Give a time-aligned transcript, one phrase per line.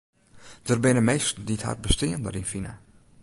[0.67, 2.73] Der binne minsken dy't har bestean deryn fine.